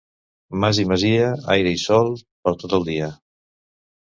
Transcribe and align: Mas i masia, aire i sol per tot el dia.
Mas 0.61 0.77
i 0.83 0.85
masia, 0.91 1.27
aire 1.57 1.73
i 1.81 1.81
sol 1.83 2.09
per 2.49 2.55
tot 2.65 2.77
el 2.79 2.89
dia. 2.91 3.11